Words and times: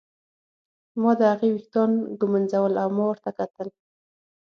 ما 1.01 1.11
د 1.19 1.21
هغې 1.31 1.49
ویښتان 1.51 1.89
ږمونځول 2.19 2.73
او 2.83 2.89
ما 2.95 3.03
ورته 3.07 3.29
کتل. 3.37 3.67